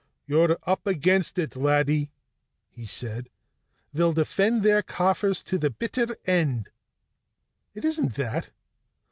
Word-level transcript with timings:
"You're 0.25 0.57
up 0.65 0.87
against 0.87 1.37
it, 1.37 1.55
laddie," 1.55 2.09
he 2.71 2.87
said. 2.87 3.29
"They'll 3.93 4.13
defend 4.13 4.63
their 4.63 4.81
coffers 4.81 5.43
to 5.43 5.59
the 5.59 5.69
bitter 5.69 6.17
end." 6.25 6.71
"It 7.75 7.85
isn't 7.85 8.15
that." 8.15 8.49